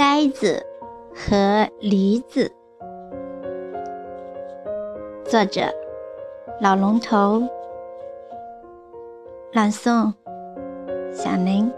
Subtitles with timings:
[0.00, 0.64] 呆子
[1.14, 2.50] 和梨子，
[5.26, 5.60] 作者
[6.58, 7.42] 老龙头，
[9.52, 10.10] 朗诵
[11.12, 11.70] 小林。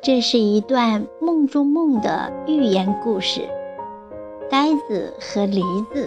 [0.00, 3.40] 这是一段梦中梦的寓言故事，
[4.48, 5.62] 《呆子和梨
[5.92, 6.06] 子》。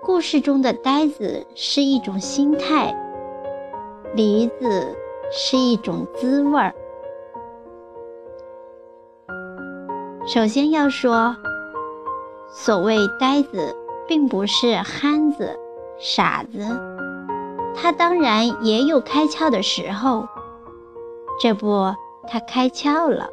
[0.00, 2.94] 故事中的呆子是一种心态，
[4.14, 4.96] 梨子。
[5.30, 6.74] 是一种滋味儿。
[10.26, 11.36] 首先要说，
[12.50, 13.76] 所谓呆子，
[14.08, 15.58] 并不是憨子、
[15.98, 16.58] 傻子，
[17.74, 20.26] 他当然也有开窍的时候。
[21.40, 21.94] 这不，
[22.26, 23.28] 他开窍了。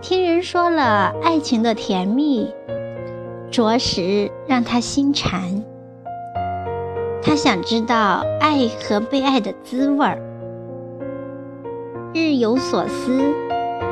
[0.00, 2.52] 听人说了爱情的甜蜜，
[3.50, 5.61] 着实让他心馋。
[7.24, 10.18] 他想知道爱和被爱的滋味儿，
[12.12, 13.32] 日有所思，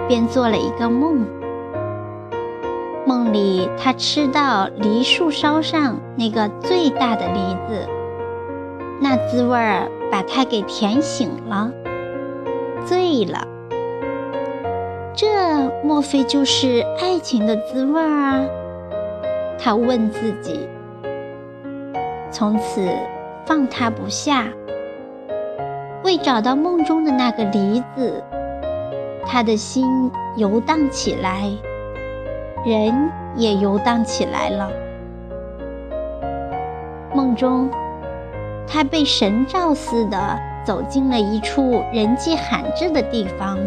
[0.08, 1.24] 便做了一个梦。
[3.06, 7.88] 梦里，他吃到梨树梢上那个最大的梨子，
[9.00, 11.70] 那滋味儿把他给甜醒了，
[12.84, 13.46] 醉了。
[15.14, 18.44] 这莫非就是爱情的滋味儿啊？
[19.56, 20.68] 他问自己。
[22.32, 22.90] 从此。
[23.46, 24.46] 放他不下，
[26.04, 28.22] 为找到梦中的那个梨子，
[29.26, 31.50] 他的心游荡起来，
[32.64, 34.70] 人也游荡起来了。
[37.14, 37.68] 梦中，
[38.66, 43.58] 他被神召似的走进了一处人迹罕至的地方，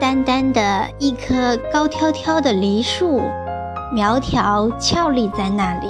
[0.00, 3.20] 单单的一棵高挑挑的梨树，
[3.92, 5.88] 苗条俏立在那里。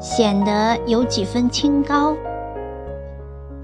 [0.00, 2.16] 显得有几分清高。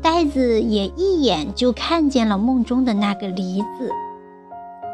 [0.02, 3.90] 呆子也一眼就看见了梦中的那个梨子，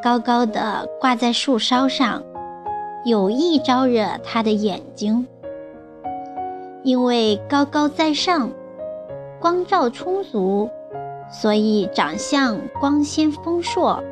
[0.03, 2.23] 高高的挂在树梢上，
[3.05, 5.27] 有意招惹他的眼睛。
[6.83, 8.51] 因为高高在上，
[9.39, 10.71] 光照充足，
[11.31, 14.03] 所以长相光鲜丰硕，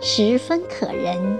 [0.00, 1.38] 十分可人。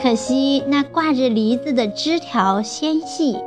[0.00, 3.38] 可惜那挂着梨子的枝条纤细。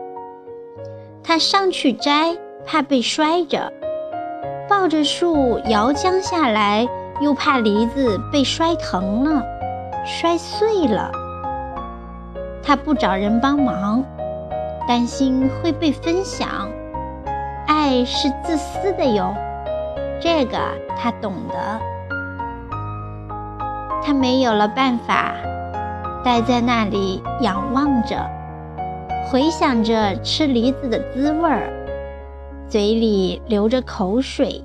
[1.32, 3.72] 他上去摘，怕被摔着；
[4.68, 6.86] 抱着树摇将下来，
[7.22, 9.42] 又怕梨子被摔疼了、
[10.06, 11.10] 摔碎了。
[12.62, 14.04] 他不找人帮忙，
[14.86, 16.68] 担心会被分享。
[17.66, 19.34] 爱是自私的哟，
[20.20, 20.58] 这个
[20.98, 21.80] 他懂得。
[24.04, 25.32] 他没有了办法，
[26.26, 28.18] 待在那里仰望着。
[29.26, 31.72] 回想着吃梨子的滋味儿，
[32.68, 34.64] 嘴里流着口水。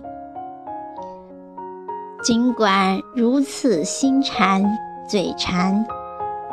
[2.22, 4.64] 尽管如此心馋
[5.08, 5.86] 嘴馋，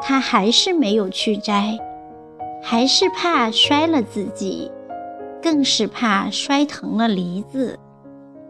[0.01, 1.79] 他还是没有去摘，
[2.61, 4.71] 还是怕摔了自己，
[5.41, 7.79] 更是怕摔疼了梨子，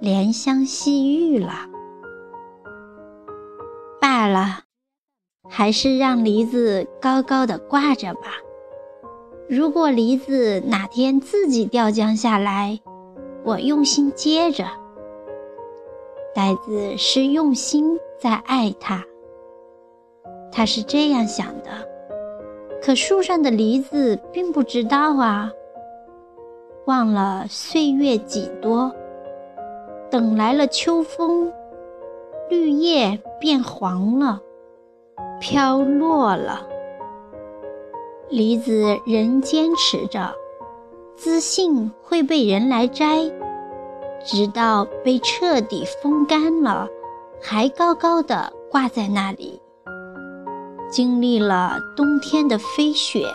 [0.02, 1.54] 怜香惜玉了。
[4.02, 4.64] 罢了，
[5.50, 8.43] 还是让梨子高高的挂着吧。
[9.50, 12.80] 如果梨子哪天自己掉将下来，
[13.44, 14.66] 我用心接着。
[16.34, 19.04] 呆子是用心在爱它，
[20.52, 21.70] 他是这样想的。
[22.82, 25.52] 可树上的梨子并不知道啊。
[26.86, 28.92] 忘了岁月几多，
[30.10, 31.52] 等来了秋风，
[32.50, 34.42] 绿叶变黄了，
[35.40, 36.68] 飘落了。
[38.30, 40.34] 梨子仍坚持着，
[41.16, 43.32] 自信会被人来摘，
[44.26, 46.88] 直到被彻底风干了，
[47.42, 49.62] 还高高的挂在那里。
[50.90, 53.28] 经历了冬天的飞雪，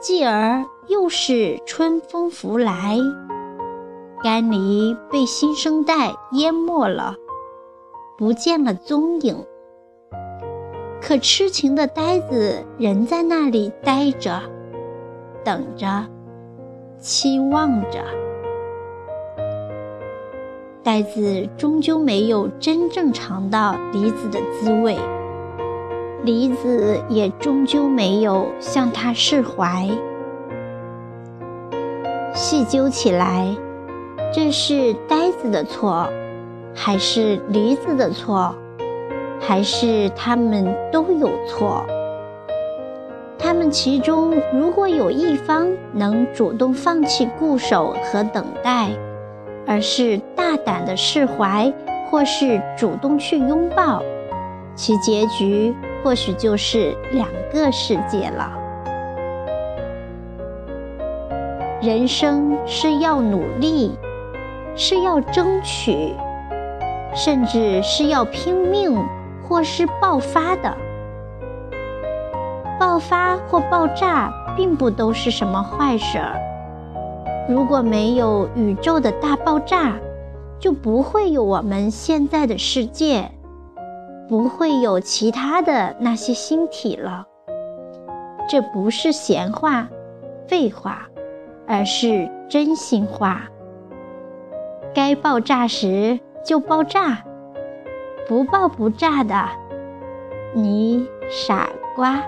[0.00, 2.98] 继而又是春风拂来，
[4.22, 7.14] 干梨被新生代淹没了，
[8.16, 9.44] 不见了踪影。
[11.00, 14.40] 可痴情的呆子仍在那里呆着，
[15.44, 16.04] 等着，
[16.98, 18.00] 期望着。
[20.82, 24.96] 呆子终究没有真正尝到梨子的滋味，
[26.22, 29.88] 梨子也终究没有向他释怀。
[32.34, 33.54] 细究起来，
[34.32, 36.08] 这是呆子的错，
[36.74, 38.54] 还是梨子的错？
[39.46, 41.86] 还是他们都有错。
[43.38, 48.88] 他们其中如果有一方能主动放弃固守和等待，
[49.64, 51.72] 而是大胆的释怀
[52.10, 54.02] 或是主动去拥抱，
[54.74, 55.72] 其结局
[56.02, 58.52] 或许就是两个世界了。
[61.80, 63.96] 人生是要努力，
[64.74, 66.14] 是要争取，
[67.14, 68.98] 甚至是要拼命
[69.48, 70.76] 或是爆发的。
[72.78, 76.36] 爆发或爆炸，并不都是什么坏事儿。
[77.48, 79.94] 如果没有宇宙的大爆炸，
[80.58, 83.30] 就不会有我们现在的世界，
[84.28, 87.24] 不会有其他的那些星体了。
[88.48, 89.88] 这不是闲话、
[90.48, 91.02] 废话，
[91.66, 93.42] 而是真心话。
[94.94, 97.22] 该爆炸时就爆炸，
[98.28, 99.48] 不爆不炸的，
[100.54, 102.22] 你傻瓜。